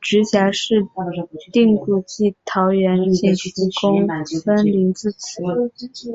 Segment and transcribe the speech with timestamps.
[0.00, 0.86] 直辖市
[1.52, 4.08] 定古迹桃园景福宫
[4.42, 5.42] 分灵自此。